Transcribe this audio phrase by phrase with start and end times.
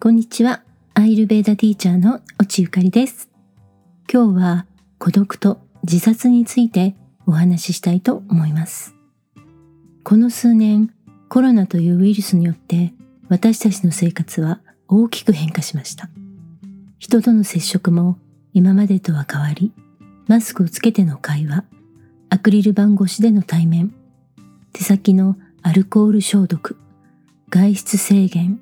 [0.00, 0.62] こんにちは。
[0.94, 3.28] アイルベーダティーチャーの落ゆかりです。
[4.08, 4.66] 今日は
[5.00, 6.94] 孤独と自殺について
[7.26, 8.94] お話ししたいと思います。
[10.04, 10.94] この数年、
[11.28, 12.94] コロナというウイルスによって
[13.28, 16.08] 私たちの生活は大きく変化しました。
[17.00, 18.20] 人との接触も
[18.54, 19.72] 今までとは変わり、
[20.28, 21.64] マスクをつけての会話、
[22.30, 23.92] アクリル板越しでの対面、
[24.72, 26.76] 手先のアルコール消毒、
[27.50, 28.60] 外出制限、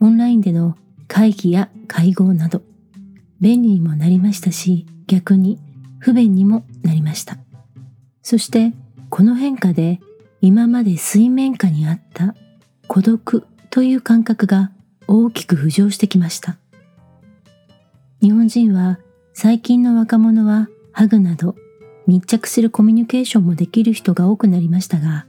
[0.00, 0.76] オンラインでの
[1.08, 2.62] 会議や会合など、
[3.40, 5.58] 便利にもなりましたし、逆に
[5.98, 7.36] 不便にもなりました。
[8.22, 8.72] そして
[9.10, 10.00] この変化で
[10.40, 12.34] 今まで水面下にあった
[12.86, 14.70] 孤独という感覚が
[15.06, 16.56] 大きく浮上してきました。
[18.22, 18.98] 日本人は
[19.34, 21.56] 最近の若者はハグなど
[22.06, 25.26] 密着するコミュニケーションもできる人が多くなりましたが、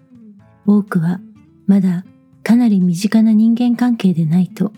[0.65, 1.19] 多くは
[1.67, 2.05] まだ
[2.51, 4.73] かなり身近な人間関係でないと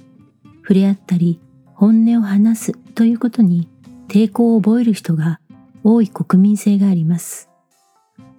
[0.61, 1.41] 触れ合ったり
[1.73, 3.67] 本音を話すということに
[4.07, 5.39] 抵抗を覚える人が
[5.83, 7.49] 多い国民性があります。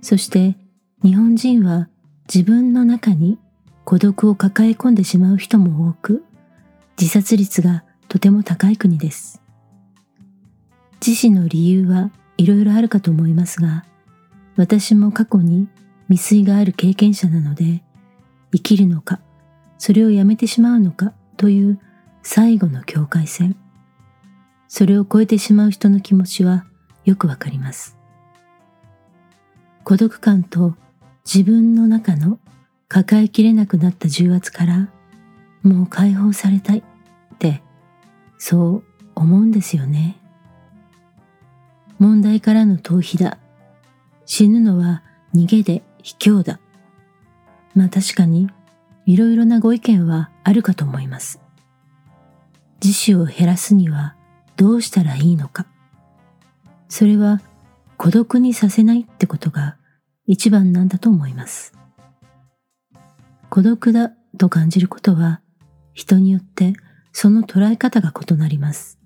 [0.03, 0.57] そして
[1.03, 1.89] 日本人は
[2.33, 3.41] 自分の中に
[3.85, 6.25] 孤独を抱え込んでしまう人も多く、
[6.97, 9.43] 自殺率がとても高い国です。
[11.05, 13.85] 自死の理由はいろいろあるかと思いますが、
[14.55, 15.67] 私も過去に
[16.09, 17.83] 未遂がある経験者なので、
[18.55, 19.19] 生きるのか、
[19.79, 21.13] それをやめてしまうのか？
[21.37, 21.81] という
[22.23, 23.57] 最後の境界線。
[24.69, 26.65] それを超えてしまう人の気持ちは
[27.05, 27.97] よくわかります。
[29.85, 30.75] 孤独感と
[31.25, 32.39] 自分の中の
[32.89, 34.89] 抱えきれなくなった重圧から
[35.63, 36.83] もう解放されたいっ
[37.39, 37.63] て
[38.39, 40.17] そう思うんですよね。
[41.99, 43.39] 問題からの逃避だ。
[44.27, 45.03] 死ぬのは
[45.35, 46.59] 逃げで卑怯だ。
[47.75, 48.49] まあ確かに
[49.07, 51.41] いろいろなご意見はあるかと思います。
[52.83, 54.17] 自死を減らすには
[54.57, 55.67] どうしたらいいのか。
[56.89, 57.41] それは
[57.97, 59.77] 孤独にさせないってことが
[60.27, 61.73] 一番なんだと思います。
[63.51, 65.41] 孤独だと感じることは
[65.93, 66.75] 人によって
[67.13, 68.99] その捉え方が異なります。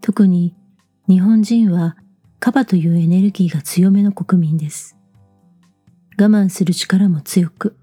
[0.00, 0.54] 特に
[1.08, 1.96] 日本人は
[2.38, 4.96] カバというエネルギーが強めの国民です。
[6.18, 7.76] 我慢する力も強く、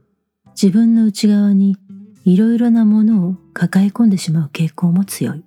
[0.60, 1.78] 自分の内側に
[2.26, 5.44] いろいろなものを抱え込んでしまう傾向も強い。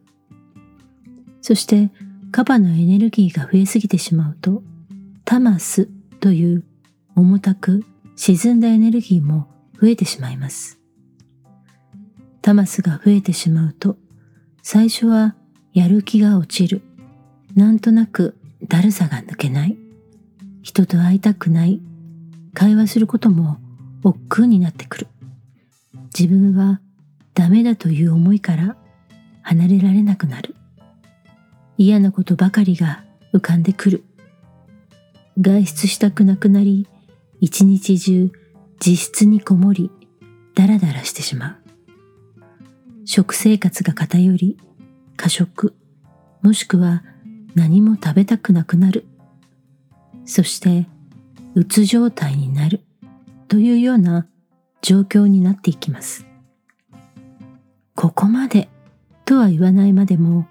[1.43, 1.91] そして
[2.31, 4.63] カバのエネルギーが増えすぎてしまうと、
[5.25, 5.89] タマス
[6.21, 6.65] という
[7.17, 7.85] 重たく
[8.15, 9.49] 沈んだエネルギーも
[9.81, 10.79] 増えてしまいます。
[12.41, 13.97] タマスが増えてしまうと、
[14.63, 15.35] 最初は
[15.73, 16.83] やる気が落ちる。
[17.57, 18.37] なんとなく
[18.69, 19.77] だるさが抜けない。
[20.63, 21.81] 人と会いたくない。
[22.55, 23.59] 会話することも
[24.03, 25.07] 億劫になってくる。
[26.19, 26.81] 自分は
[27.35, 28.77] ダメだという思いから
[29.43, 30.55] 離れられなくなる。
[31.77, 34.05] 嫌なことばかりが浮かんでくる。
[35.39, 36.87] 外出したくなくなり、
[37.41, 38.31] 一日中
[38.85, 39.91] 自室にこもり、
[40.55, 41.57] ダラダラしてしまう。
[43.07, 44.59] 食生活が偏り、
[45.17, 45.75] 過食、
[46.43, 47.03] もしくは
[47.55, 49.07] 何も食べたくなくなる。
[50.25, 50.87] そして、
[51.55, 52.83] うつ状態になる。
[53.51, 54.29] というような
[54.81, 56.25] 状況になっていきます。
[57.97, 58.69] ここまで
[59.25, 60.47] とは言わないまでも、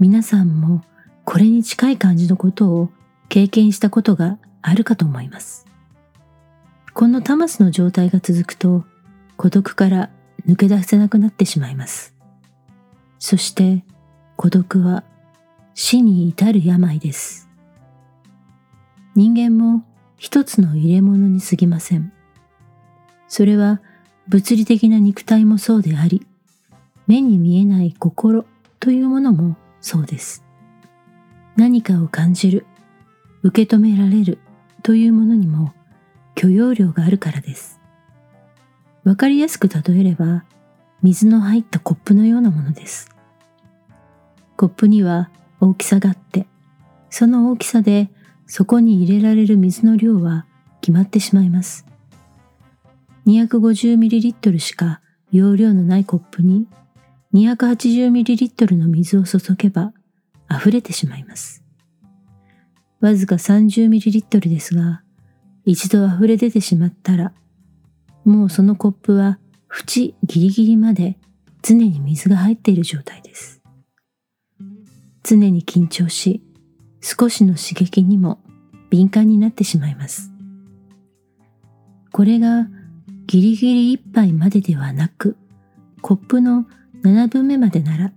[0.00, 0.80] 皆さんも
[1.26, 2.88] これに近い感じのことを
[3.28, 5.66] 経験したことがあるかと思います。
[6.94, 8.86] このタマスの状態が続くと
[9.36, 10.08] 孤独から
[10.48, 12.14] 抜け出せなくなってしまいます。
[13.18, 13.84] そして
[14.36, 15.04] 孤独は
[15.74, 17.50] 死に至る病です。
[19.14, 19.84] 人間も
[20.16, 22.10] 一つの入れ物に過ぎません。
[23.32, 23.80] それは
[24.28, 26.26] 物理的な肉体もそうであり、
[27.06, 28.44] 目に見えない心
[28.78, 30.44] というものもそうです。
[31.56, 32.66] 何かを感じる、
[33.42, 34.38] 受け止められる
[34.82, 35.72] というものにも
[36.34, 37.80] 許容量があるからです。
[39.02, 40.44] わかりやすく例えれば、
[41.00, 43.08] 水の入ったコップのようなものです。
[44.58, 46.46] コップには大きさがあって、
[47.08, 48.10] その大きさで
[48.46, 50.44] そこに入れられる水の量は
[50.82, 51.86] 決まってしまいます。
[53.26, 56.66] 250ml しか容量のないコップに
[57.34, 59.92] 280ml の水を注げば
[60.50, 61.62] 溢れてしまいます。
[63.00, 65.02] わずか 30ml ですが、
[65.64, 67.32] 一度溢れ出てしまったら、
[68.24, 69.38] もうそのコップは
[69.70, 71.18] 縁ギリギリまで
[71.62, 73.62] 常に水が入っている状態です。
[75.22, 76.42] 常に緊張し、
[77.00, 78.40] 少しの刺激にも
[78.90, 80.30] 敏感になってしまいます。
[82.12, 82.68] これが
[83.26, 85.36] ギリギリ一杯までではなく、
[86.00, 86.66] コップの
[87.02, 88.12] 7分目までなら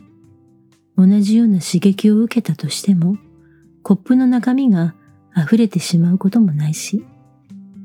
[0.98, 3.18] 同じような刺激を受けたとしても
[3.84, 4.96] コップの中身が
[5.36, 7.04] 溢れてしまうこともないし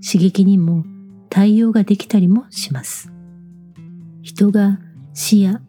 [0.05, 0.85] 刺激にも
[1.29, 3.11] 対応ができたりもします。
[4.23, 4.79] 人が
[5.15, 5.61] 死や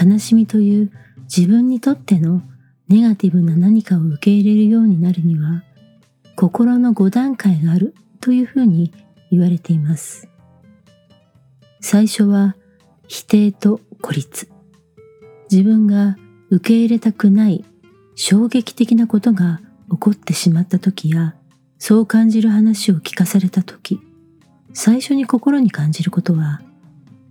[0.00, 0.92] 悲しみという
[1.24, 2.42] 自分にとっての
[2.88, 5.62] ネガティブな何かを受け入れるようになるには
[6.36, 8.92] 心の5段階があるというふうに
[9.30, 10.29] 言われています。
[11.80, 12.56] 最初は
[13.08, 14.48] 否定と孤立。
[15.50, 16.16] 自分が
[16.50, 17.64] 受け入れたくない
[18.14, 19.60] 衝撃的なことが
[19.90, 21.34] 起こってしまった時や
[21.78, 24.00] そう感じる話を聞かされた時
[24.72, 26.60] 最初に心に感じることは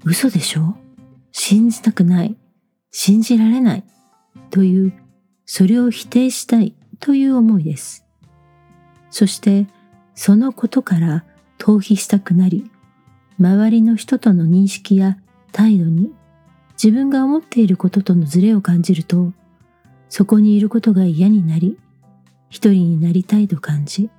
[0.04, 0.76] 嘘でしょ？
[1.32, 2.36] 信じたくない？
[2.92, 3.84] 信じられない？
[4.50, 4.94] という
[5.46, 8.06] それを否定したいという思いです。
[9.10, 9.68] そして
[10.16, 11.24] そのことから
[11.58, 12.70] 逃避したくなり、
[13.40, 15.18] 周りの人との認識や
[15.52, 16.12] 態度に
[16.82, 19.34] 自分が思っていることとのズレを感じると、
[20.10, 21.78] そこにいることが嫌になり、
[22.50, 24.10] 一人になりたいと感じ、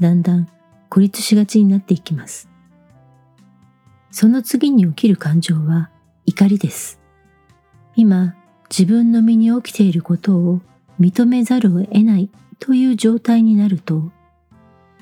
[0.00, 0.48] だんだん
[0.88, 2.48] 孤立しがちになっていきます。
[4.10, 5.90] その次に起きる感情は
[6.26, 6.98] 怒りです。
[7.94, 8.34] 今、
[8.68, 10.60] 自分の身に起きていることを
[10.98, 12.28] 認めざるを得ない
[12.58, 14.10] という状態になると、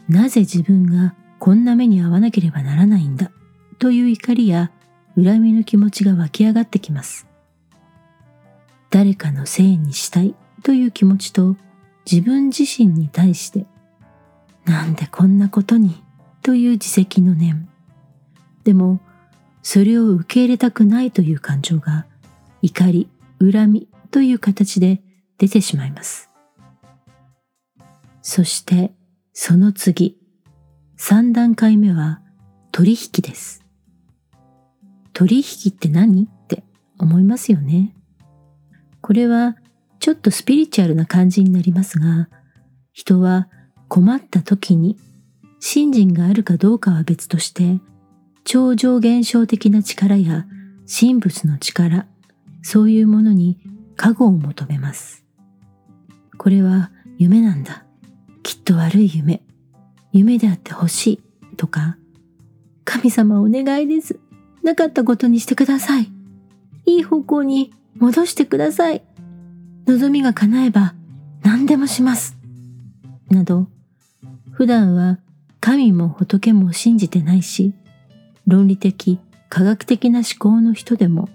[0.09, 3.31] なぜ自分がこんな目に遭わなければならないんだ
[3.79, 4.71] という怒りや
[5.17, 7.27] 恨みの気持ちが湧き上がってきます。
[8.91, 11.57] 誰かのせいにしたいという気持ちと
[12.11, 13.67] 自分自身に対して
[14.65, 16.03] なんでこんなことに
[16.43, 17.69] という自責の念。
[18.65, 19.01] でも
[19.63, 22.07] それを受け入れたくないという感情が
[22.63, 23.09] 怒り、
[23.41, 25.01] 恨みという形で
[25.37, 26.31] 出てしまいます。
[28.23, 28.93] そして
[29.33, 30.19] その次、
[30.97, 32.21] 三段階目は
[32.73, 33.68] 取引です。
[35.19, 36.27] 取引って何？
[36.27, 36.63] って
[36.97, 37.93] 思いますよね。
[39.01, 39.57] これは
[39.99, 42.29] ちょっとスピリチュアルな感じになりますが、
[42.93, 43.49] 人は
[43.89, 44.97] 困った時に
[45.59, 47.81] 信心があるかどうかは別として、
[48.45, 50.47] 超常現象的な力や
[50.87, 52.07] 神仏の力、
[52.63, 53.59] そういうものに
[53.97, 55.25] 加護を求めます。
[56.37, 57.85] これは夢なんだ。
[58.45, 59.43] きっと悪い夢。
[60.13, 61.99] 夢であってほしいとか、
[62.85, 64.21] 神様お願いです。
[64.69, 66.11] なかったことにしてください。
[66.85, 69.03] いい方向に戻してください。
[69.87, 70.95] 望みが叶えば
[71.43, 72.37] 何でもします。
[73.31, 73.67] など、
[74.53, 75.19] 普段は
[75.61, 77.73] 神も仏も信じてないし、
[78.47, 79.19] 論理的、
[79.49, 81.31] 科学的な思考の人でも、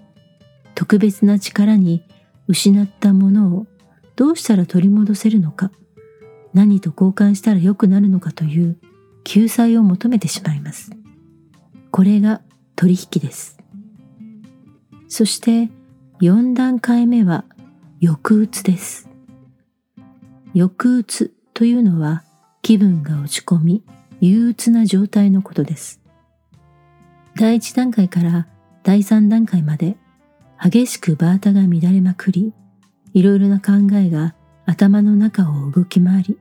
[0.76, 2.04] 特別な力に
[2.46, 3.66] 失ったものを
[4.14, 5.72] どうしたら取り戻せるのか、
[6.52, 8.76] 何と交換したら良くなるのかという
[9.24, 10.92] 救済を求めてしまいます。
[11.90, 12.40] これが
[12.76, 13.58] 取引です。
[15.08, 15.70] そして
[16.20, 17.44] 4段階目は
[18.00, 19.08] 抑うつです。
[20.54, 22.24] 抑うつというのは
[22.62, 23.84] 気分が落ち込み
[24.20, 26.00] 憂鬱な状態のことです。
[27.36, 28.46] 第1段階から
[28.82, 29.96] 第3段階まで
[30.62, 32.52] 激しくバータが乱れまくり
[33.12, 34.34] いろいろな考えが
[34.66, 36.38] 頭の中を動き回り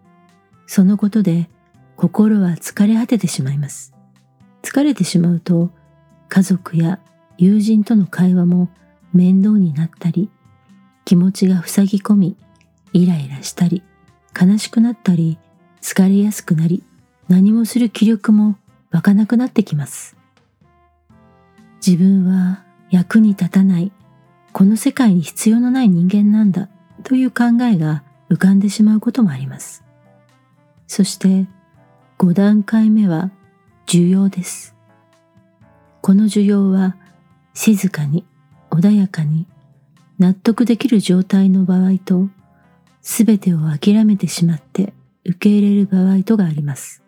[0.65, 1.49] そのことで
[1.97, 3.93] 心は疲れ果ててしまいます。
[4.61, 5.71] 疲れてしまうと
[6.29, 6.99] 家族や
[7.37, 8.69] 友人との会話も
[9.13, 10.29] 面倒になったり
[11.05, 12.37] 気持ちが塞ぎ込み
[12.93, 13.83] イライラしたり
[14.39, 15.37] 悲しくなったり
[15.81, 16.83] 疲れやすくなり
[17.27, 18.57] 何もする気力も
[18.91, 20.15] 湧かなくなってきます。
[21.85, 23.91] 自分は役に立たない
[24.53, 26.69] この世界に必要のない人間なんだ
[27.03, 29.83] という考えが浮かんでしまうこともあります。
[30.87, 31.47] そして
[32.19, 33.31] 5段階目は
[33.87, 34.75] 需要です。
[36.05, 36.97] この需要は
[37.53, 38.25] 静かに
[38.69, 39.47] 穏やかに
[40.19, 42.27] 納得できる状態の場合と
[43.01, 44.93] 全てを諦めてしまって
[45.23, 47.01] 受け入れる場合とがあります。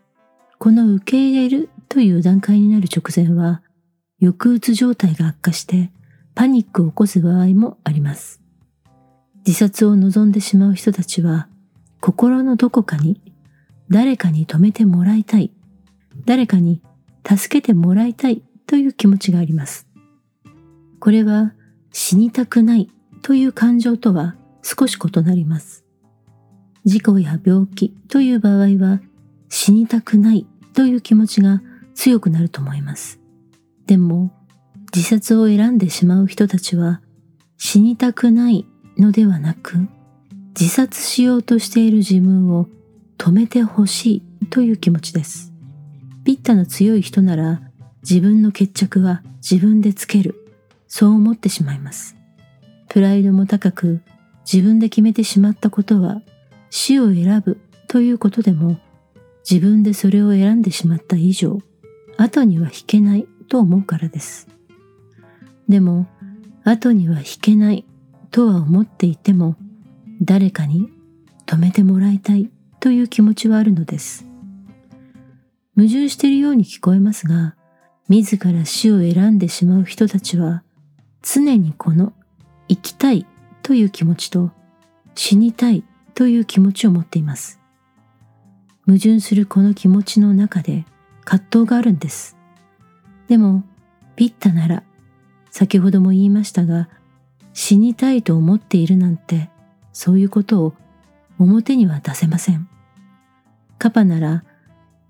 [0.59, 3.61] この受け入れるという段階になる直前は
[4.21, 5.91] 抑うつ状態が悪化して
[6.33, 8.39] パニックを起こす場合もあります。
[9.45, 11.49] 自殺を望んでしまう人たちは
[11.99, 13.19] 心のどこかに
[13.89, 15.51] 誰かに止めてもらいたい、
[16.23, 16.81] 誰かに
[17.27, 19.88] 助けてもらいたいという気持ちがあります。
[21.00, 21.53] これは
[21.91, 22.89] 死にたくない
[23.22, 25.84] という感情とは少し異なります。
[26.84, 29.01] 事故や病気という場合は
[29.50, 31.62] 死にたくないという気持ちが
[31.93, 33.19] 強くなると思います。
[33.88, 34.31] でも
[34.93, 37.01] 自殺を選んでしまう人たちは
[37.57, 38.65] 死にたくない
[38.98, 39.88] のではなく
[40.60, 42.67] 自殺しようとしている自分を
[43.17, 45.53] 止めてほしいという気持ちです。
[46.24, 47.62] ピッタの強い人なら
[48.07, 50.45] 自分の決着は自分でつける。
[50.88, 52.15] そう思ってしまいます。
[52.88, 54.01] プライドも高く
[54.51, 56.21] 自分で決めてしまったことは
[56.69, 58.77] 死を選ぶということでも
[59.50, 61.59] 自分でそれを選んでしまった以上
[62.17, 64.47] 後には引けないと思うからです。
[65.67, 66.07] でも
[66.63, 67.85] 後には引けない
[68.31, 69.55] とは思っていても
[70.21, 70.89] 誰かに
[71.45, 74.25] 止めてもらいたいという気持ちはあるのです。
[75.75, 77.55] 矛盾しているように聞こえますが、
[78.07, 80.63] 自ら死を選んでしまう人たちは
[81.21, 82.13] 常にこの
[82.67, 83.25] 生きたい
[83.63, 84.51] という気持ちと
[85.15, 85.83] 死にたい
[86.13, 87.59] という気持ちを持っています。
[88.85, 90.85] 矛盾するこの気持ちの中で
[91.24, 92.38] 葛藤があるんです。
[93.27, 93.63] でも、
[94.15, 94.83] ピッタなら、
[95.50, 96.88] 先ほども言いましたが、
[97.53, 99.50] 死にたいと思っているなんて、
[99.91, 100.74] そういうことを
[101.39, 102.69] 表には出せません。
[103.79, 104.43] カパなら、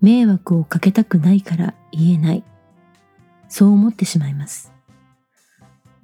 [0.01, 2.43] 迷惑をかけたくないから言えない。
[3.55, 4.73] そう思ってしまいます。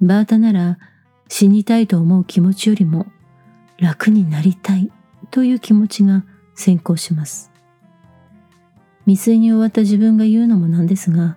[0.02, 0.80] バータなら、
[1.28, 3.08] 死にたいと思う気持ちよりも、
[3.78, 4.90] 楽になりたい
[5.32, 6.24] という気持ちが
[6.56, 7.52] 先行します。
[9.06, 11.36] 未遂に終わった自分が言うのもなんですが、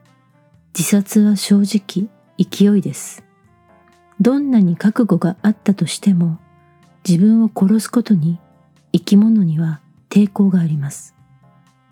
[0.73, 3.25] 自殺は正直勢いです。
[4.21, 6.39] どんなに覚悟があったとしても、
[7.05, 8.39] 自分を殺すことに
[8.93, 9.81] 生き物には
[10.11, 11.17] 抵抗があります。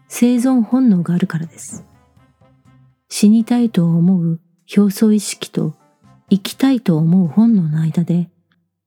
[0.07, 1.85] 生存本能があるからです。
[3.15, 4.41] 死にたいと思う
[4.75, 5.75] 表層意識と
[6.31, 8.31] 生きたいと思う本能の間で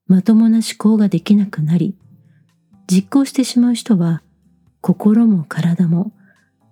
[0.07, 1.95] まともな思考ができなくなり、
[2.91, 4.23] 実行してしまう人は
[4.81, 6.11] 心も体も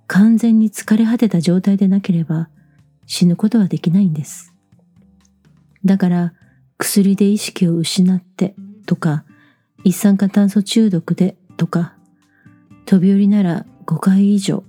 [0.07, 2.49] 完全に疲れ果てた状態でなければ
[3.05, 4.51] 死ぬことはできないんです。
[5.85, 6.33] だから
[6.79, 8.55] 薬で意識を失って
[8.87, 9.25] とか
[9.83, 11.93] 一酸化炭素中毒でとか
[12.87, 14.63] 飛び降りなら5回以上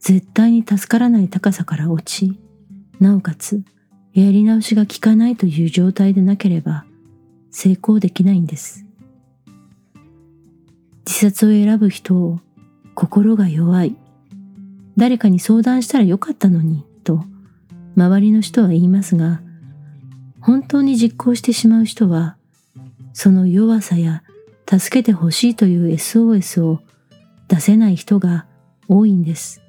[0.00, 2.38] 絶対に助からない高さから落ち
[2.98, 3.62] なおかつ
[4.12, 6.84] やり直しが効かないという状態でなければ
[7.50, 8.86] 成功できないんです。
[11.06, 12.40] 自殺を選ぶ人を
[12.94, 13.96] 心が弱い
[15.00, 17.24] 誰かに相談したらよかったのに、と
[17.96, 19.40] 周りの人は言いますが、
[20.42, 22.36] 本当に実行してしまう人は、
[23.14, 24.22] その弱さや
[24.68, 26.80] 助けてほしいという SOS を
[27.48, 28.46] 出せない人が
[28.88, 29.62] 多いんです。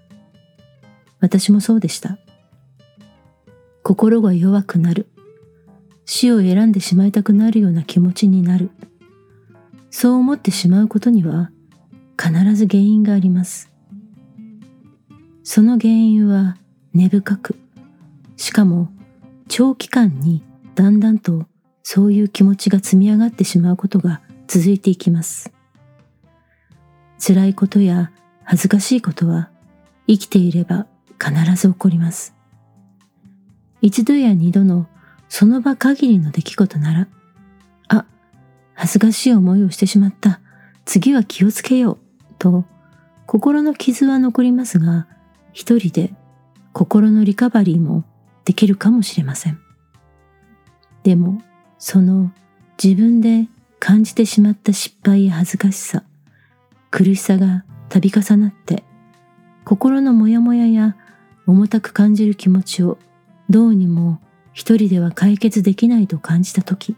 [1.22, 2.18] 私もそうでした。
[3.84, 5.08] 心が弱くなる。
[6.06, 8.72] 死を選んでしまいたくなるような気持ちになる。
[9.92, 11.52] そう思ってしまうことには
[12.22, 13.72] 必ず原因があります。
[15.44, 16.58] その原因は
[16.94, 17.56] 根深く、
[18.36, 18.90] しかも
[19.48, 20.44] 長期間に
[20.76, 21.46] だんだんと
[21.84, 25.52] そういう気持ちが積み上がってしまうことが続いていきます。
[27.20, 28.12] 辛いことや
[28.44, 29.50] 恥ずかしいことは
[30.08, 30.88] 生きていれば
[31.22, 32.34] 必ず起こります。
[33.82, 34.88] 一度や二度の
[35.30, 37.08] その場限りの出来事なら、
[37.88, 38.06] あ、
[38.74, 40.40] 恥ずかしい思いをしてしまった。
[40.86, 41.98] 次は気をつけよう。
[42.40, 42.66] と
[43.28, 45.08] 心の傷は残りますが、
[45.54, 46.14] 一人で
[46.74, 48.04] 心のリカバリーも
[48.46, 49.60] できるかもしれません。
[51.04, 51.42] でも、
[51.78, 52.32] その
[52.84, 53.48] 自分で
[53.80, 56.04] 感じてしまった失敗や恥ずかしさ、
[56.90, 58.84] 苦しさが度重なって、
[59.66, 60.98] 心のモヤモヤや
[61.52, 62.98] 重たく感じる気持ちを
[63.50, 64.22] どうにも
[64.54, 66.96] 一人では解決できないと感じたとき、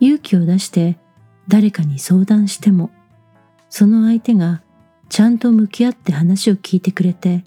[0.00, 0.98] 勇気を出して
[1.46, 2.90] 誰かに相談しても、
[3.70, 4.60] その相手が
[5.08, 7.44] ちゃんと向き合って話を聞いてくれて、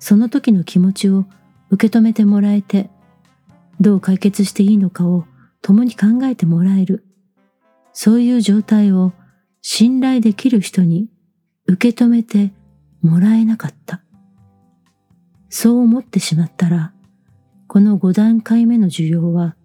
[0.00, 1.24] その時の気持ちを
[1.70, 2.90] 受け止めてもらえて、
[3.80, 5.26] どう解決していいのかを
[5.62, 7.04] 共に考えてもらえる。
[7.92, 9.12] そういう状態を
[9.62, 11.08] 信頼できる人に
[11.66, 12.52] 受け止めて
[13.00, 14.02] もらえなかった。
[15.50, 16.92] そう思ってしまったら、
[17.66, 19.56] この5段階目の需要は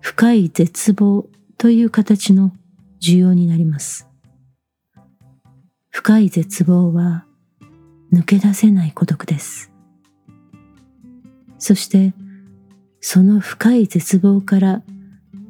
[0.00, 2.52] 深い絶望という形の
[3.00, 4.08] 需要になります。
[5.90, 7.26] 深い絶望は
[8.12, 9.70] 抜け出せない孤独です。
[11.58, 12.14] そして
[13.00, 14.82] その深い絶望から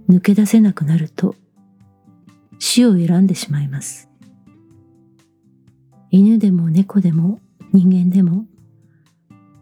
[0.09, 1.37] 抜け出せなくなると
[2.59, 4.09] 死を選んでしまいます。
[6.11, 7.39] 犬でも猫でも
[7.73, 8.47] 人間でも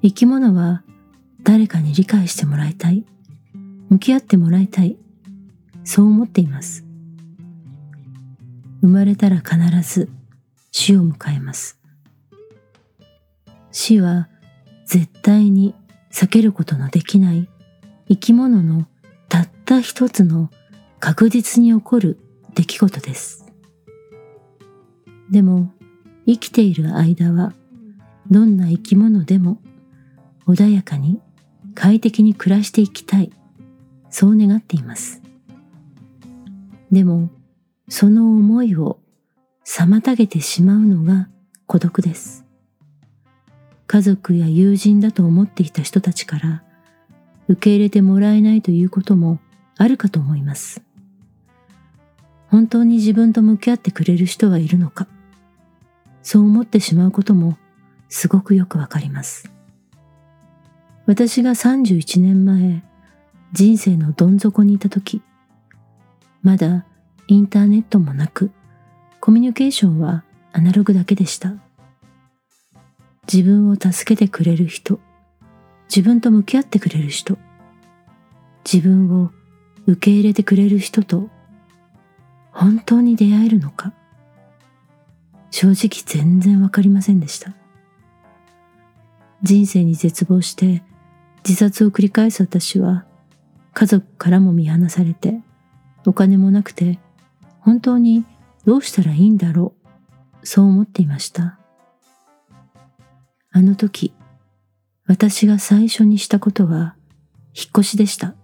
[0.02, 0.84] 生き物は
[1.42, 3.04] 誰かに理解してもらいたい、
[3.88, 4.96] 向き合ってもらいたい、
[5.82, 6.84] そう思っています。
[8.80, 10.08] 生まれたら必ず
[10.70, 11.78] 死を迎えます。
[13.72, 14.28] 死は
[14.86, 15.74] 絶対に
[16.12, 17.48] 避けることのできない
[18.08, 18.86] 生き物の
[19.28, 20.50] たった一つの
[21.00, 22.18] 確実に起こる
[22.54, 23.46] 出来事です。
[25.30, 25.72] でも
[26.26, 27.52] 生きている間は
[28.30, 29.58] どんな生き物でも
[30.48, 31.20] 穏やかに
[31.74, 33.30] 快適に暮らしていきたい
[34.08, 35.22] そう願っています。
[36.90, 37.30] でも、
[37.90, 38.98] その思いを
[39.66, 41.28] 妨げてしまうのが
[41.66, 42.46] 孤独です。
[43.86, 46.62] 家族や友人だと思っていた人たちから
[47.48, 49.38] 受け入れてもらえないということも
[49.76, 50.82] あるかと思います。
[52.48, 55.06] 本当に自分と向き合ってくれる人はいるのか、
[56.22, 57.58] そう思ってしまうことも
[58.08, 59.57] すごくよくわかります。
[61.08, 62.82] 私が31年前、
[63.54, 65.22] 人生のどん底にいた時、
[66.42, 66.84] まだ
[67.28, 68.50] インターネットもなく、
[69.18, 70.22] コミュニケーションは
[70.52, 71.54] アナログだけでした。
[73.32, 75.00] 自分を助けてくれる人、
[75.88, 77.38] 自分と向き合ってくれる人、
[78.70, 79.30] 自分を
[79.86, 81.30] 受け入れてくれる人と
[82.52, 83.94] 本当に出会えるのか
[85.50, 87.54] 正直全然わかりませんでした。
[89.42, 90.82] 人生に絶望して
[91.46, 93.04] 自殺を繰り返す私は
[93.74, 95.40] 家族からも見放されて
[96.06, 96.98] お金もなくて
[97.60, 98.24] 本当に
[98.64, 99.74] どうしたらいいんだろ
[100.42, 101.58] うそう思っていました。
[103.50, 104.14] あの時、
[105.06, 106.94] 私が最初にしたことは
[107.54, 108.34] 引っ越しでした。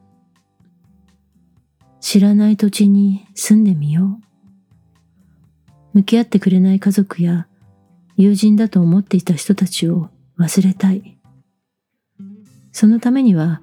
[2.01, 4.19] 知らない土地に住んでみよ
[5.95, 5.99] う。
[5.99, 7.47] 向き合ってくれない家族や
[8.17, 11.14] 友人だと思っていた人たちを忘れたい。
[12.75, 13.63] そのためには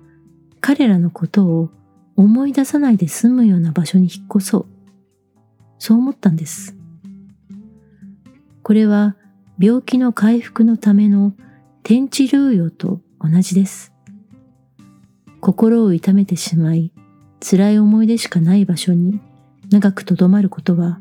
[0.61, 1.69] 彼らのことを
[2.15, 4.65] 思い出さないで済むような場所に引っ越そう。
[5.79, 6.77] そう思ったんです。
[8.63, 9.17] これは
[9.59, 11.33] 病気の回復のための
[11.83, 13.91] 天地療養と同じです。
[15.41, 16.93] 心を痛めてしまい、
[17.41, 19.19] 辛い思い出しかない場所に
[19.69, 20.99] 長くとどまることは、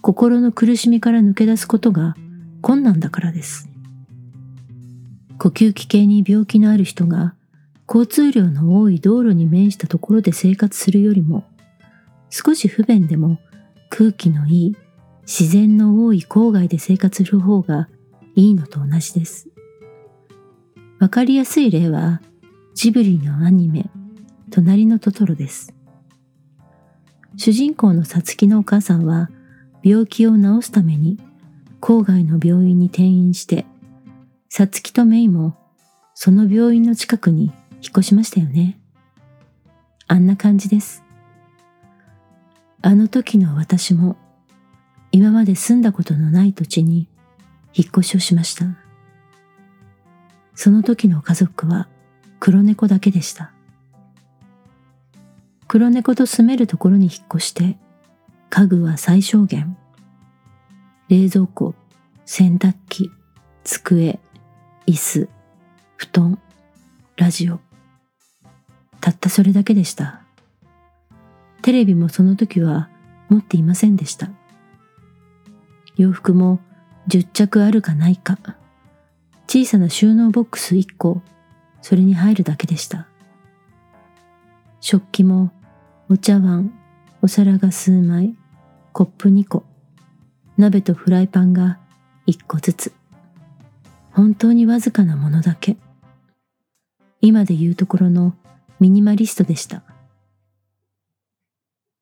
[0.00, 2.16] 心の苦しみから抜け出すことが
[2.62, 3.68] 困難だからです。
[5.38, 7.34] 呼吸器系に病気のある人が
[7.88, 11.44] 交通量の多い道路に面したところで生活するよりも、
[12.30, 13.38] 少し不便でも
[13.90, 14.76] 空気のいい
[15.22, 17.88] 自然の多い郊外で生活する方が
[18.34, 19.48] いいのと同じです。
[20.98, 22.22] わかりやすい例は
[22.74, 23.90] ジブリのアニメ
[24.50, 25.74] 隣のトトロです。
[27.36, 29.30] 主人公のさつきのお母さんは
[29.82, 31.18] 病気を治すために
[31.80, 33.66] 郊外の病院に転院して
[34.48, 35.56] さつきとメイも
[36.14, 37.50] その病院の近くに
[37.82, 38.78] 引っ越しましたよね。
[40.06, 41.02] あんな感じです。
[42.80, 44.16] あの時の私も
[45.10, 47.08] 今まで住んだことのない土地に
[47.74, 48.66] 引っ越しをしました。
[50.54, 51.88] その時の家族は
[52.38, 53.52] 黒猫だけでした。
[55.66, 57.78] 黒猫と住めるところに引っ越して
[58.50, 59.76] 家具は最小限。
[61.08, 61.74] 冷蔵庫、
[62.24, 63.10] 洗濯機、
[63.64, 64.20] 机、
[64.86, 65.28] 椅子、
[65.96, 66.38] 布団、
[67.16, 67.60] ラジオ。
[69.02, 70.22] たったそれだけでした。
[71.60, 72.88] テレビもその時は
[73.28, 74.30] 持っていませんでした。
[75.96, 76.60] 洋服も
[77.08, 78.38] 10着あるかないか。
[79.48, 81.20] 小さな収納ボックス1個、
[81.82, 83.08] それに入るだけでした。
[84.80, 85.50] 食器も
[86.08, 86.72] お茶碗、
[87.22, 88.36] お皿が数枚、
[88.92, 89.64] コップ2個、
[90.56, 91.80] 鍋とフライパンが
[92.28, 92.92] 1個ずつ。
[94.12, 95.76] 本当にわずかなものだけ。
[97.20, 98.36] 今で言うところの
[98.82, 99.84] ミニマリストでした。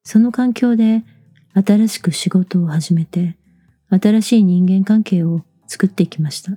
[0.03, 1.05] その環境で
[1.53, 3.37] 新しく仕事を始めて
[3.91, 6.53] 新しい人間関係を作っていきました。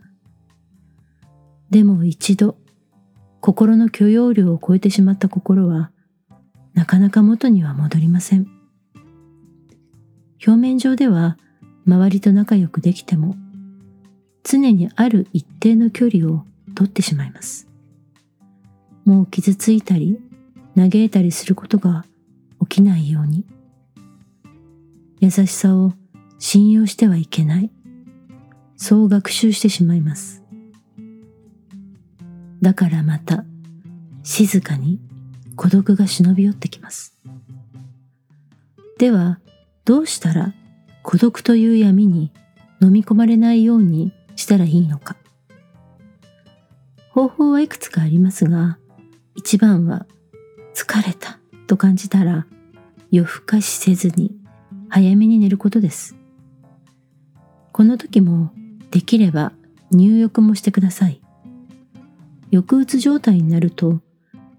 [1.70, 2.56] でも一度、
[3.42, 5.92] 心の許容量を超えてしまった心は、
[6.74, 8.48] なかなか元には戻りません。
[10.48, 11.38] 表面上では
[11.86, 13.36] 周りと仲良くできても、
[14.44, 17.73] 常にある一定の距離を取ってしまいます。
[19.06, 20.20] もう傷ついたり、
[20.76, 22.06] 嘆いたりすることが
[22.62, 23.46] 起きないように。
[25.20, 25.94] 優しさを
[26.40, 27.72] 信用してはいけない。
[28.76, 30.44] そう学習してしまいます。
[32.62, 33.46] だからまた
[34.24, 35.00] 静かに
[35.56, 37.18] 孤独が忍び寄ってきます。
[38.98, 39.40] では
[39.86, 40.54] どうしたら
[41.02, 42.32] 孤独という闇に
[42.82, 45.18] 飲み込まれないようにしたらいいのか。
[47.10, 48.78] 方法はいくつかありますが、
[49.36, 50.06] 一番は
[50.76, 52.46] 疲れたと感じたら
[53.12, 54.36] 夜更かしせずに
[54.90, 56.16] 早めに寝ることです。
[57.72, 58.52] この時も
[58.92, 59.52] できれば
[59.92, 61.22] 入浴もしてください。
[62.52, 64.00] 抑うつ状態になると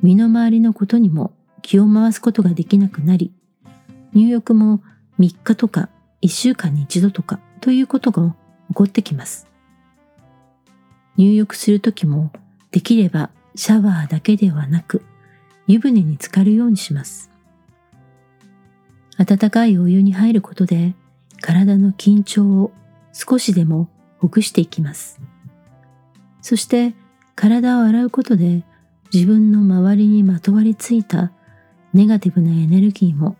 [0.02, 1.32] 身の回りのことにも
[1.62, 3.32] 気を回すことができなくなり、
[4.12, 4.82] 入浴も
[5.18, 5.88] 3日とか
[6.22, 8.34] 1週間に一度とかということが
[8.68, 9.46] 起こってきます。
[11.16, 12.32] 入浴するときも
[12.72, 15.02] できればシャワーだけではなく
[15.66, 17.30] 湯船に浸かるようにします。
[19.16, 20.94] 温かいお湯に入ることで
[21.40, 22.72] 体の緊張を
[23.12, 23.88] 少しでも
[24.18, 25.20] ほぐしていきます。
[26.42, 26.94] そして
[27.36, 28.64] 体を洗うことで
[29.12, 31.32] 自分の周りにまとわりついた
[31.92, 33.36] ネガティブなエネルギーも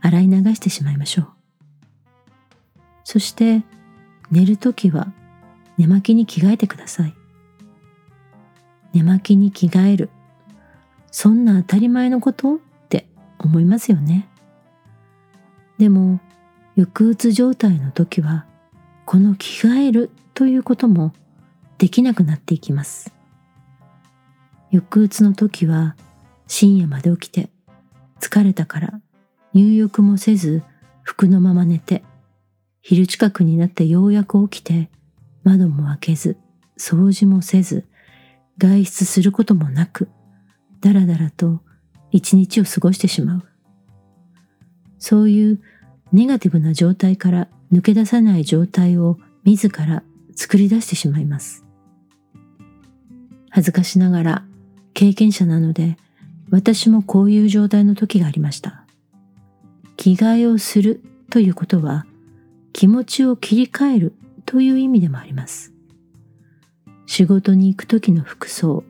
[0.00, 1.28] 洗い流してしまいましょう。
[3.02, 3.62] そして
[4.30, 5.12] 寝るときは
[5.76, 7.19] 寝巻きに着替えてください。
[8.92, 10.10] 寝巻きに着替える。
[11.10, 12.56] そんな当たり前のこと？
[12.56, 14.28] って思いますよね。
[15.78, 16.20] でも、
[16.76, 18.46] 抑うつ状態の時は、
[19.06, 21.12] この着替えるということも
[21.78, 23.12] できなくなっていきます。
[24.70, 25.96] 抑うつの時は
[26.46, 27.50] 深夜まで起きて
[28.20, 29.00] 疲れたから
[29.52, 30.62] 入浴もせず
[31.02, 32.04] 服のまま寝て
[32.80, 34.88] 昼近くになってようやく起きて
[35.42, 36.36] 窓も開けず
[36.78, 37.84] 掃除もせず
[38.60, 40.08] 外出することもなく
[40.80, 41.60] だらだらと
[42.12, 43.42] 一日を過ごしてしまう。
[44.98, 45.60] そういう
[46.12, 50.02] ネガティブな状態から抜け出さない状態を自ら
[50.34, 51.64] 作り出してしまいます。
[53.48, 54.44] 恥ずかしながら
[54.92, 55.96] 経験者なので
[56.50, 58.84] 私もこういう状態の時がありました。
[59.96, 62.06] 着替えをするということは
[62.72, 65.72] 気持ちを切り替えるという意味でもあります。
[67.12, 68.84] 仕事に行く時の服装、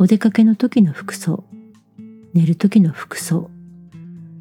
[0.00, 1.44] お出かけの時の服装、
[2.34, 3.48] 寝る時の服装、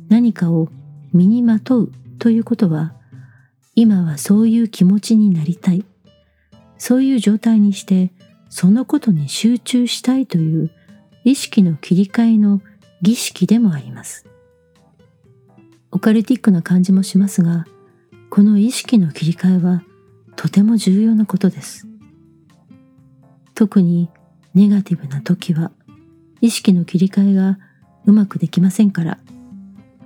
[0.10, 0.70] 何かを
[1.14, 2.96] 身にまとうということは、
[3.76, 5.86] 今はそういう気持ちになりたい。
[6.80, 8.12] そういう状態にして、
[8.50, 10.72] そのことに集中したいという
[11.24, 12.64] 意識の切り替えの
[13.04, 14.26] 儀式でもあります。
[15.92, 17.68] オカルティックな感じもしますが、
[18.32, 19.84] この意識の切り替えは
[20.36, 21.88] とても重要なことです。
[23.58, 24.08] 特に
[24.54, 25.72] ネガティブな時は
[26.42, 27.58] 意識の切り替えが
[28.06, 29.18] うまくできませんから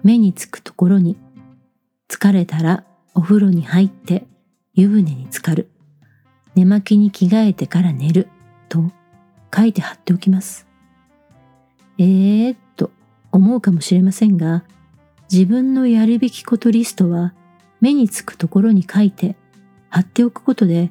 [0.03, 1.17] 目につくところに
[2.07, 4.23] 疲れたらお風呂に入って
[4.73, 5.69] 湯船に浸かる
[6.55, 8.29] 寝巻きに着替えてから寝る
[8.69, 8.89] と
[9.53, 10.65] 書いて貼っておきます。
[11.97, 12.89] えーっと
[13.33, 14.63] 思うかもしれませんが
[15.29, 17.33] 自分のやるべきことリストは
[17.81, 19.35] 目につくところに書いて
[19.89, 20.89] 貼っておくことで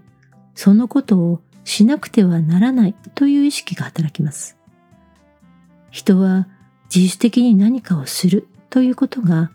[0.54, 4.58] そのことをしなくてはならないという意識が働きます。
[5.92, 6.48] 人は
[6.92, 9.52] 自主的に何かをするということが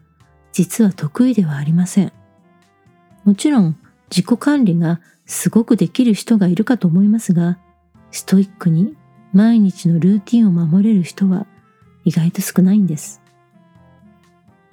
[0.53, 2.13] 実は得意ではありません。
[3.25, 3.77] もちろん
[4.09, 7.57] 自己管理がすごくできる人がいるかと思いますが、
[8.11, 8.95] ストイックに
[9.33, 11.45] 毎日のルーティンを守れる人は
[12.05, 13.21] 意外と少ないんです。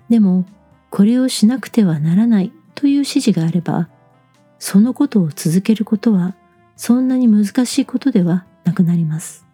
[0.08, 0.44] でも、
[0.90, 3.88] これをしなくてはならないという指示があれば、
[4.60, 6.36] そのことを続けることは
[6.76, 9.46] そんなに難しいことではなくなります。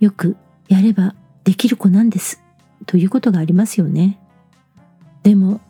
[0.00, 0.36] よく
[0.68, 2.42] やればできる子なんです
[2.86, 4.18] ということがありますよね。
[5.22, 5.60] でも、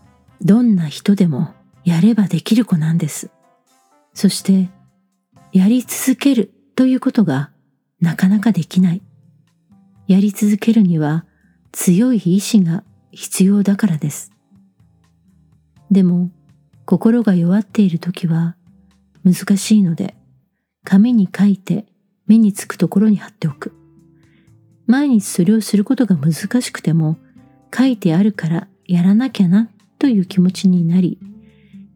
[0.42, 3.30] どんな人でもやればできる子なんです。
[4.14, 4.68] そして、
[5.52, 7.50] やり続けるということが
[8.00, 9.02] なかなかできない。
[10.06, 11.24] やり続けるには
[11.72, 14.32] 強い意志が必要だからです。
[15.90, 16.30] でも、
[16.84, 18.56] 心が弱っている時は
[19.24, 20.14] 難しいので、
[20.86, 21.84] 紙に書いて
[22.28, 23.74] 目につくところに貼っておく。
[24.86, 27.16] 毎日それをすることが難しくても
[27.76, 29.68] 書いてあるからやらなきゃな
[29.98, 31.18] という気持ちになり、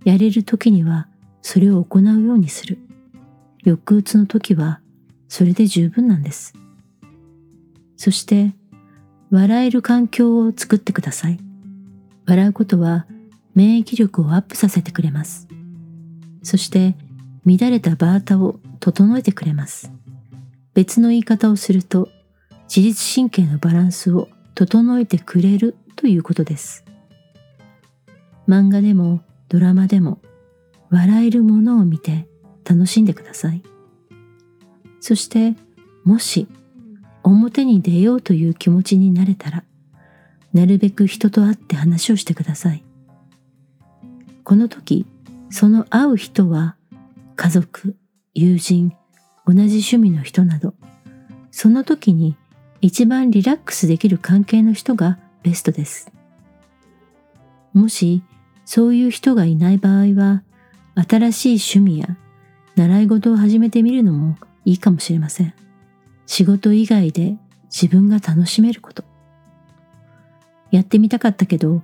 [0.04, 1.06] やれる時には
[1.40, 2.78] それを行うようにする。
[3.62, 4.80] 抑うつの時は
[5.28, 6.54] それで十分なんです。
[7.96, 8.54] そして、
[9.30, 11.38] 笑える環境を作ってください。
[12.26, 13.06] 笑うことは
[13.54, 15.46] 免疫力をアップさせてくれます。
[16.42, 16.96] そして
[17.46, 19.92] 乱れたバータを整えてくれます。
[20.74, 22.08] 別の言い方をすると
[22.74, 26.84] 自律神経のバランスを整えてくれるということです。
[28.48, 30.20] 漫画でもドラマでも
[30.90, 32.26] 笑えるものを見て
[32.64, 33.62] 楽しんでください。
[35.00, 35.54] そして
[36.04, 36.48] もし
[37.22, 39.64] 表に出ようという気持ちになれたら
[40.52, 42.84] なるべく人と会って話をしてください。
[44.42, 45.06] この時
[45.50, 46.76] その会う人は
[47.36, 47.96] 家族、
[48.34, 48.92] 友人、
[49.44, 50.74] 同じ趣味の人など、
[51.50, 52.36] その時に
[52.80, 56.12] 一番リラックスできる関係の人がベストです。
[57.72, 58.22] もし
[58.64, 60.44] そういう人がいない場合は、
[60.94, 62.16] 新しい趣味や
[62.76, 65.52] 習い事を始めてみるのもいいかもしれません。
[66.26, 69.02] 仕事以外で自分が楽しめること。
[70.70, 71.82] やってみたかったけど、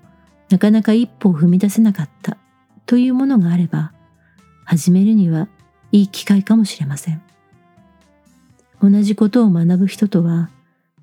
[0.48, 2.36] なかなか一歩を踏み出せなかった
[2.84, 3.92] というものがあれば、
[4.64, 5.48] 始めるには
[5.92, 7.22] いい機会かもしれません。
[8.82, 10.50] 同じことを学ぶ人とは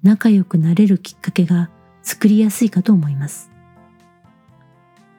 [0.03, 1.69] 仲良くなれるきっかけが
[2.01, 3.51] 作りやすいかと思います。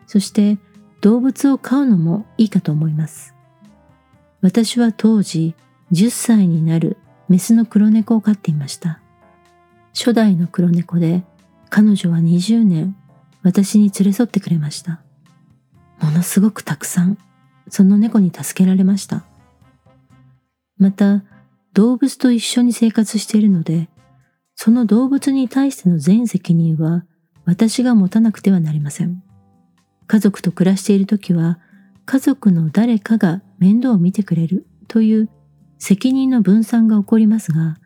[0.06, 0.58] そして
[1.00, 3.34] 動物を飼うのもいいかと思います。
[4.40, 5.54] 私は当時
[5.92, 6.98] 10歳になる
[7.28, 9.00] メスの黒猫を飼っていました。
[9.94, 11.22] 初代の黒猫で
[11.70, 12.96] 彼女は20年
[13.42, 15.00] 私に連れ添ってくれました。
[16.00, 17.18] ものすごくたくさん
[17.68, 19.24] その猫に助けられました。
[20.78, 21.24] また
[21.72, 23.88] 動物と一緒に生活しているので
[24.54, 27.04] その動物に対しての全責任は
[27.44, 29.22] 私が持たなくてはなりません。
[30.06, 31.58] 家族と暮らしている時は
[32.06, 35.30] 家族の誰かが面倒を見てくれるという
[35.78, 37.76] 責任の分散が起こりますが、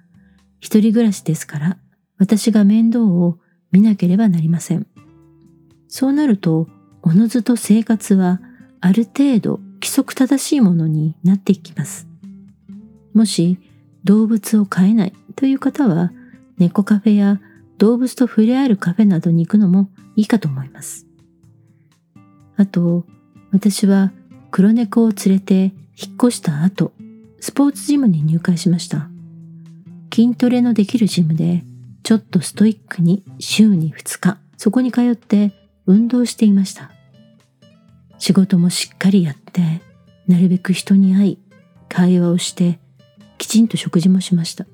[0.61, 1.79] 一人暮らしですから
[2.19, 3.39] 私が面倒を
[3.71, 4.87] 見なければなりません。
[5.89, 6.69] そうなると、
[7.03, 8.41] おのずと生活は
[8.81, 12.08] ある程度規則正しいものになっていきます。
[13.15, 13.59] もし
[14.05, 16.13] 動物を飼えないという方は、
[16.59, 17.41] 猫カフェや
[17.79, 21.07] 動物と触れ合えるカフェなどに行くのもいいかと思います。
[22.57, 23.07] あと、
[23.53, 24.13] 私は
[24.51, 26.93] 黒猫を連れて引っ越した後、
[27.41, 29.09] スポーツジムに入会しました。
[30.13, 31.65] 筋トレのできるジムで、
[32.03, 35.53] ちょっとストイックに週に2日、そこに通って
[35.87, 36.91] 運動していました。
[38.19, 39.81] 仕事もしっかりやって、
[40.27, 41.39] なるべく人に会い、
[41.89, 42.81] 会話をして、
[43.39, 44.67] きちんと食事もしました。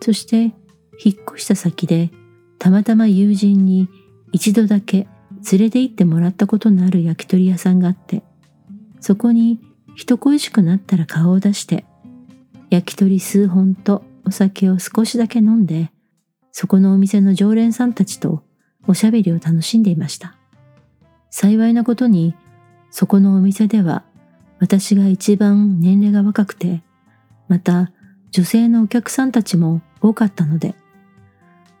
[0.00, 0.54] そして、
[1.02, 2.10] 引っ越した先で、
[2.58, 3.88] たまたま友人に
[4.32, 5.08] 一度だけ
[5.50, 8.22] 連れて行ってもらったことのある焼き鳥屋さんがあって、
[9.00, 9.60] そこに
[9.94, 11.84] 人恋しくなったら顔を出して、
[12.70, 15.90] 焼き鳥数本とお酒を少しだけ飲んで、
[16.52, 18.42] そこのお店の常連さんたちと
[18.86, 20.36] おしゃべりを楽しんでいました。
[21.30, 22.34] 幸いなことに、
[22.90, 24.04] そこのお店では
[24.58, 26.82] 私が一番年齢が若くて、
[27.48, 27.90] また
[28.30, 30.74] 女性のお客さんたちも多かったので、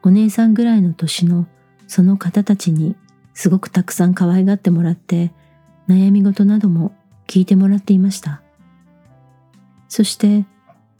[0.02, 1.46] お姉さんぐらいの年の
[1.86, 2.96] その方たちに
[3.34, 5.32] すごくたくさん可愛がってもらって
[5.88, 6.94] 悩み事なども
[7.26, 8.42] 聞いてもらっていました。
[9.88, 10.46] そして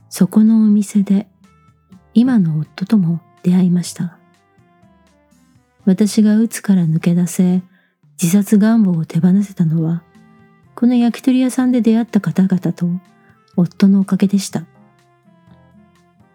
[0.09, 1.27] そこのお店で
[2.15, 4.19] 今の夫とも出会いました。
[5.85, 7.63] 私が鬱から抜け出せ
[8.21, 10.03] 自殺願望を手放せたのは
[10.75, 12.89] この焼き鳥屋さんで出会った方々と
[13.57, 14.65] 夫のおかげでした。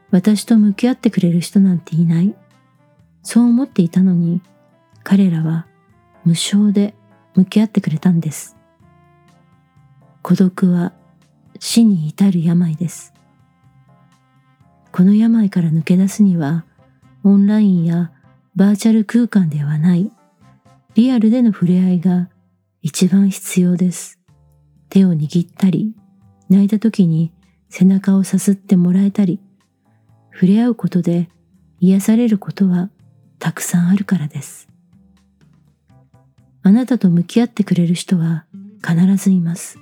[0.10, 2.36] 私と向き合ってくれる人なんていない。
[3.24, 4.42] そう思っていたのに
[5.04, 5.68] 彼らは
[6.26, 6.96] 無償で
[7.36, 8.58] 向き合ってくれたんです。
[10.22, 10.94] 孤独は
[11.60, 13.14] 死に至る病です。
[14.92, 16.66] この病から抜け出すには
[17.24, 18.12] オンラインや
[18.56, 20.12] バーチャル空間ではない
[20.96, 22.30] リアルでの触れ合いが
[22.82, 24.20] 一番必要です。
[24.90, 25.96] 手を握ったり、
[26.52, 27.32] 泣いた時に
[27.70, 29.40] 背中をさすってもらえたり、
[30.34, 31.30] 触れ合うことで
[31.80, 32.90] 癒されることは
[33.40, 34.68] たくさんあるからです。
[36.62, 38.46] あなたと向き合ってくれる人は
[38.86, 39.80] 必ずいます。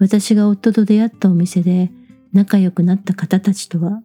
[0.00, 1.92] 私が夫と出会ったお店で
[2.32, 4.02] 仲良くなった方たちとは、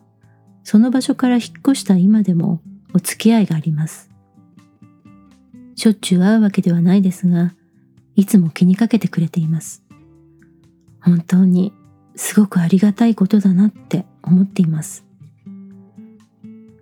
[0.64, 2.62] その場所から引っ越した今でも
[2.94, 4.12] お付き合いがあります。
[5.74, 7.56] しょっちゅう会うわけではないですが、
[8.16, 9.87] いつも気にかけてくれています。
[11.08, 11.72] 本当に
[12.18, 15.06] すごくありがたいことだなって思っています。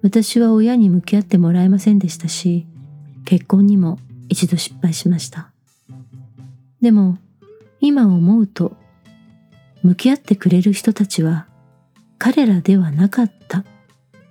[0.01, 2.65] 私は親に向き合ってもらえませんでしたし、
[3.23, 5.51] 結婚にも一度失敗しました。
[6.81, 7.19] でも、
[7.79, 8.75] 今思うと、
[9.83, 11.45] 向き合ってくれる人たちは
[12.17, 13.63] 彼らではなかった。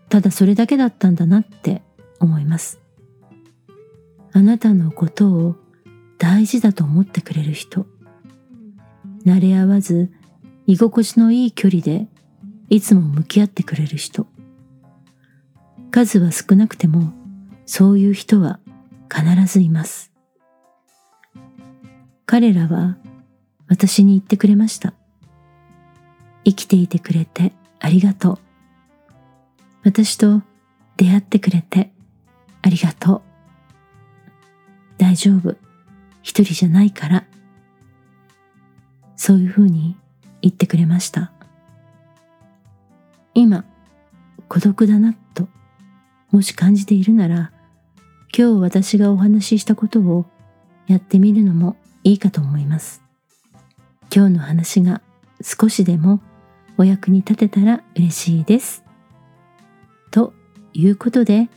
[0.09, 1.83] ただそれだけだったんだなって
[2.19, 2.81] 思います。
[4.33, 5.55] あなたのことを
[6.19, 7.87] 大事だと思ってくれる人。
[9.25, 10.13] 慣れ合わず
[10.67, 12.07] 居心地のいい距離で
[12.69, 14.27] いつも向き合ってくれる人。
[15.91, 17.13] 数は少なくても
[17.67, 18.59] そういう人は
[19.11, 20.13] 必ずいます。
[22.27, 22.97] 彼らは
[23.69, 24.95] 私に言ってくれました。
[26.45, 28.39] 生きていてくれてありがとう。
[29.85, 30.43] 私と
[30.97, 31.93] 出会ってくれて
[32.63, 33.23] ありがとう。
[34.99, 35.57] 大丈夫。
[36.23, 37.25] 一人じゃないから。
[39.27, 39.97] そういうふうに
[40.43, 41.33] 言ってくれました。
[43.33, 43.65] 今、
[44.51, 45.49] 孤独だなと、
[46.31, 47.51] もし感じているなら、
[48.37, 50.27] 今日私がお話ししたことを
[50.89, 53.01] やってみるのもいいかと思います。
[54.15, 55.01] 今日の話が
[55.41, 56.21] 少しでも
[56.77, 58.85] お役に立てたら嬉しいです。
[60.11, 60.35] と
[60.75, 61.49] いうことで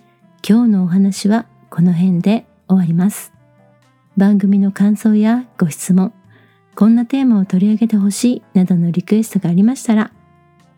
[0.41, 3.33] 今日のお話はこの辺で終わります。
[4.15, 6.13] 番組の感想やご質問、
[6.77, 10.11] こんなテーマを取り上げてほしいなどのリクエストがありましたら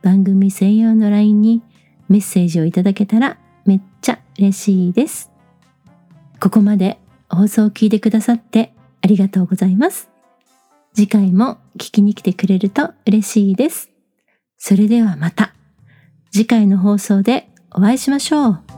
[0.01, 1.61] 番組専用の LINE に
[2.07, 5.29] メッセージをいただけたらめっちゃ嬉しいです。
[6.39, 10.09] ここまで放送を聞いてくださってありがとうございます。
[10.93, 13.89] 次回も聞きに来てくれると嬉しいです。
[14.57, 15.53] それではまた
[16.31, 18.68] 次回の放送でお会いしましょう。